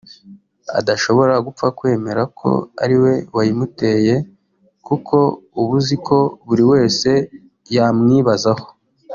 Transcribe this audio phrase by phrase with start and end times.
[0.79, 2.49] adashobora gupfa kwemera ko
[2.83, 4.15] ari we wayimuteye
[4.87, 5.15] kuko
[5.61, 7.09] uba uzi ko buri wese
[7.75, 8.67] yamwibazaho